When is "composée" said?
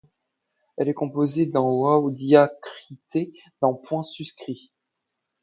0.95-1.45